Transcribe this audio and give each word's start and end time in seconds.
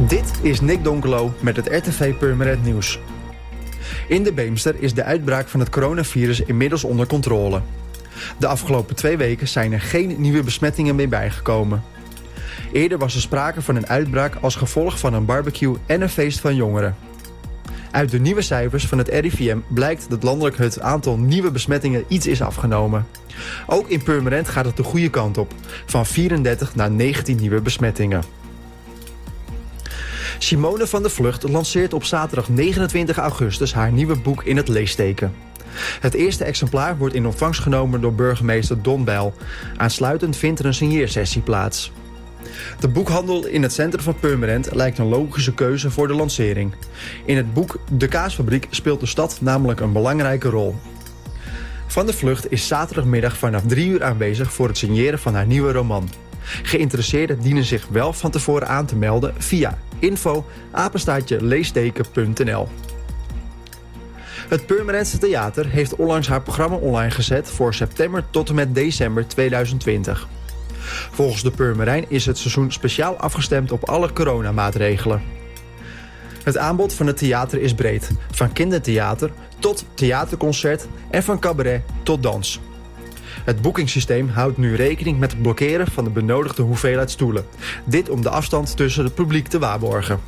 Dit 0.00 0.32
is 0.42 0.60
Nick 0.60 0.84
Donkelo 0.84 1.34
met 1.40 1.56
het 1.56 1.66
RTV 1.66 2.14
Purmerend 2.14 2.64
Nieuws. 2.64 3.00
In 4.08 4.22
de 4.22 4.32
Beemster 4.32 4.74
is 4.78 4.94
de 4.94 5.04
uitbraak 5.04 5.48
van 5.48 5.60
het 5.60 5.68
coronavirus 5.68 6.40
inmiddels 6.40 6.84
onder 6.84 7.06
controle. 7.06 7.60
De 8.38 8.46
afgelopen 8.46 8.96
twee 8.96 9.16
weken 9.16 9.48
zijn 9.48 9.72
er 9.72 9.80
geen 9.80 10.14
nieuwe 10.18 10.42
besmettingen 10.42 10.94
meer 10.94 11.08
bijgekomen. 11.08 11.82
Eerder 12.72 12.98
was 12.98 13.14
er 13.14 13.20
sprake 13.20 13.62
van 13.62 13.76
een 13.76 13.86
uitbraak 13.86 14.34
als 14.40 14.56
gevolg 14.56 14.98
van 14.98 15.14
een 15.14 15.24
barbecue 15.24 15.76
en 15.86 16.00
een 16.00 16.08
feest 16.08 16.40
van 16.40 16.54
jongeren. 16.54 16.96
Uit 17.90 18.10
de 18.10 18.20
nieuwe 18.20 18.42
cijfers 18.42 18.86
van 18.86 18.98
het 18.98 19.08
RIVM 19.08 19.58
blijkt 19.68 20.10
dat 20.10 20.22
landelijk 20.22 20.56
het 20.56 20.80
aantal 20.80 21.16
nieuwe 21.16 21.50
besmettingen 21.50 22.04
iets 22.08 22.26
is 22.26 22.42
afgenomen. 22.42 23.06
Ook 23.66 23.88
in 23.88 24.02
Purmerend 24.02 24.48
gaat 24.48 24.64
het 24.64 24.76
de 24.76 24.82
goede 24.82 25.10
kant 25.10 25.38
op, 25.38 25.54
van 25.86 26.06
34 26.06 26.74
naar 26.74 26.90
19 26.90 27.36
nieuwe 27.36 27.60
besmettingen. 27.60 28.43
Simone 30.44 30.86
van 30.86 31.02
der 31.02 31.10
Vlucht 31.10 31.48
lanceert 31.48 31.94
op 31.94 32.04
zaterdag 32.04 32.48
29 32.48 33.16
augustus 33.16 33.74
haar 33.74 33.92
nieuwe 33.92 34.16
boek 34.16 34.42
in 34.42 34.56
het 34.56 34.68
leesteken. 34.68 35.34
Het 36.00 36.14
eerste 36.14 36.44
exemplaar 36.44 36.96
wordt 36.96 37.14
in 37.14 37.26
ontvangst 37.26 37.60
genomen 37.60 38.00
door 38.00 38.14
burgemeester 38.14 38.82
Don 38.82 39.04
Bijl. 39.04 39.34
Aansluitend 39.76 40.36
vindt 40.36 40.60
er 40.60 40.66
een 40.66 40.74
signeersessie 40.74 41.42
plaats. 41.42 41.92
De 42.80 42.88
boekhandel 42.88 43.46
in 43.46 43.62
het 43.62 43.72
centrum 43.72 44.02
van 44.02 44.18
Purmerend 44.20 44.74
lijkt 44.74 44.98
een 44.98 45.08
logische 45.08 45.54
keuze 45.54 45.90
voor 45.90 46.08
de 46.08 46.14
lancering. 46.14 46.74
In 47.24 47.36
het 47.36 47.54
boek 47.54 47.78
De 47.90 48.08
Kaasfabriek 48.08 48.66
speelt 48.70 49.00
de 49.00 49.06
stad 49.06 49.38
namelijk 49.40 49.80
een 49.80 49.92
belangrijke 49.92 50.48
rol. 50.48 50.74
Van 51.86 52.06
der 52.06 52.14
Vlucht 52.14 52.50
is 52.50 52.66
zaterdagmiddag 52.66 53.36
vanaf 53.36 53.62
3 53.66 53.88
uur 53.88 54.04
aanwezig 54.04 54.52
voor 54.52 54.68
het 54.68 54.78
signeren 54.78 55.18
van 55.18 55.34
haar 55.34 55.46
nieuwe 55.46 55.72
roman. 55.72 56.08
Geïnteresseerden 56.62 57.40
dienen 57.40 57.64
zich 57.64 57.86
wel 57.90 58.12
van 58.12 58.30
tevoren 58.30 58.68
aan 58.68 58.86
te 58.86 58.96
melden 58.96 59.34
via 59.38 59.78
info 59.98 60.46
leesteken.nl. 61.28 62.68
Het 64.48 64.66
Purmerendse 64.66 65.18
Theater 65.18 65.68
heeft 65.68 65.96
onlangs 65.96 66.28
haar 66.28 66.42
programma 66.42 66.76
online 66.76 67.10
gezet 67.10 67.50
voor 67.50 67.74
september 67.74 68.24
tot 68.30 68.48
en 68.48 68.54
met 68.54 68.74
december 68.74 69.26
2020. 69.26 70.28
Volgens 71.10 71.42
de 71.42 71.50
Purmerijn 71.50 72.04
is 72.08 72.26
het 72.26 72.38
seizoen 72.38 72.72
speciaal 72.72 73.16
afgestemd 73.16 73.72
op 73.72 73.88
alle 73.88 74.12
coronamaatregelen. 74.12 75.22
Het 76.42 76.58
aanbod 76.58 76.94
van 76.94 77.06
het 77.06 77.16
theater 77.16 77.60
is 77.60 77.74
breed, 77.74 78.10
van 78.30 78.52
kindertheater 78.52 79.30
tot 79.58 79.84
theaterconcert 79.94 80.86
en 81.10 81.22
van 81.22 81.38
cabaret 81.38 81.82
tot 82.02 82.22
dans. 82.22 82.60
Het 83.44 83.62
boekingssysteem 83.62 84.28
houdt 84.28 84.58
nu 84.58 84.74
rekening 84.74 85.18
met 85.18 85.32
het 85.32 85.42
blokkeren 85.42 85.86
van 85.86 86.04
de 86.04 86.10
benodigde 86.10 86.62
hoeveelheid 86.62 87.10
stoelen. 87.10 87.44
Dit 87.84 88.08
om 88.08 88.22
de 88.22 88.30
afstand 88.30 88.76
tussen 88.76 89.04
het 89.04 89.14
publiek 89.14 89.46
te 89.46 89.58
waarborgen. 89.58 90.20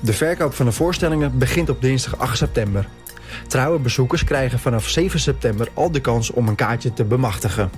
De 0.00 0.12
verkoop 0.12 0.54
van 0.54 0.66
de 0.66 0.72
voorstellingen 0.72 1.38
begint 1.38 1.70
op 1.70 1.80
dinsdag 1.80 2.18
8 2.18 2.36
september. 2.36 2.86
Trouwe 3.46 3.78
bezoekers 3.78 4.24
krijgen 4.24 4.58
vanaf 4.58 4.88
7 4.88 5.20
september 5.20 5.68
al 5.74 5.90
de 5.90 6.00
kans 6.00 6.30
om 6.30 6.48
een 6.48 6.54
kaartje 6.54 6.92
te 6.92 7.04
bemachtigen. 7.04 7.70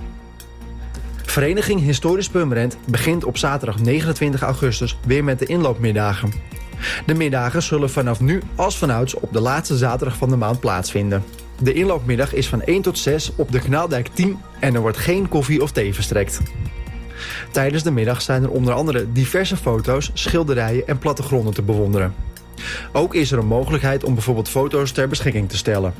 Vereniging 1.23 1.81
Historisch 1.81 2.29
Purmerend 2.29 2.77
begint 2.85 3.23
op 3.23 3.37
zaterdag 3.37 3.79
29 3.79 4.41
augustus 4.41 4.97
weer 5.05 5.23
met 5.23 5.39
de 5.39 5.45
inloopmiddagen. 5.45 6.33
De 7.05 7.13
middagen 7.13 7.61
zullen 7.61 7.89
vanaf 7.89 8.19
nu 8.19 8.41
als 8.55 8.77
vanouds 8.77 9.13
op 9.13 9.33
de 9.33 9.39
laatste 9.39 9.77
zaterdag 9.77 10.17
van 10.17 10.29
de 10.29 10.35
maand 10.35 10.59
plaatsvinden. 10.59 11.23
De 11.63 11.73
inloopmiddag 11.73 12.33
is 12.33 12.47
van 12.47 12.61
1 12.61 12.81
tot 12.81 12.97
6 12.97 13.31
op 13.35 13.51
de 13.51 13.59
Kanaaldijk 13.59 14.07
10 14.07 14.37
en 14.59 14.75
er 14.75 14.81
wordt 14.81 14.97
geen 14.97 15.27
koffie 15.27 15.61
of 15.61 15.71
thee 15.71 15.93
verstrekt. 15.93 16.39
Tijdens 17.51 17.83
de 17.83 17.91
middag 17.91 18.21
zijn 18.21 18.43
er 18.43 18.49
onder 18.49 18.73
andere 18.73 19.11
diverse 19.11 19.57
foto's, 19.57 20.11
schilderijen 20.13 20.87
en 20.87 20.97
plattegronden 20.97 21.53
te 21.53 21.61
bewonderen. 21.61 22.15
Ook 22.91 23.15
is 23.15 23.31
er 23.31 23.37
een 23.37 23.45
mogelijkheid 23.45 24.03
om 24.03 24.13
bijvoorbeeld 24.13 24.49
foto's 24.49 24.91
ter 24.91 25.07
beschikking 25.07 25.49
te 25.49 25.57
stellen. 25.57 25.93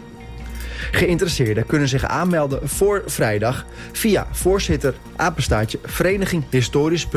Geïnteresseerden 0.91 1.66
kunnen 1.66 1.88
zich 1.88 2.06
aanmelden 2.06 2.69
voor 2.69 3.03
vrijdag 3.06 3.66
via 3.91 4.28
voorzitter 4.31 4.94
apenstaartje 5.16 5.80
vereniging 5.84 6.44
historisch 6.50 7.07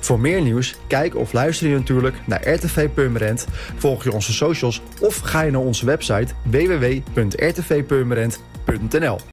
Voor 0.00 0.20
meer 0.20 0.42
nieuws, 0.42 0.76
kijk 0.86 1.16
of 1.16 1.32
luister 1.32 1.68
je 1.68 1.74
natuurlijk 1.74 2.16
naar 2.24 2.48
RTV 2.48 2.88
Purmerend, 2.88 3.46
volg 3.76 4.04
je 4.04 4.12
onze 4.12 4.32
socials 4.32 4.82
of 5.00 5.16
ga 5.16 5.42
je 5.42 5.50
naar 5.50 5.60
onze 5.60 5.86
website 5.86 6.34
www.rtvpurmerend.nl. 6.42 9.18